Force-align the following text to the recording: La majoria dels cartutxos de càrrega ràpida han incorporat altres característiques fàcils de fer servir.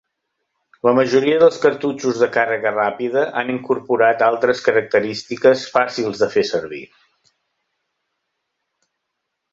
La 0.87 0.93
majoria 0.99 1.41
dels 1.43 1.59
cartutxos 1.65 2.21
de 2.21 2.29
càrrega 2.37 2.71
ràpida 2.77 3.25
han 3.41 3.53
incorporat 3.55 4.25
altres 4.29 4.63
característiques 4.69 5.67
fàcils 5.77 6.23
de 6.25 6.31
fer 6.37 6.45
servir. 6.57 6.85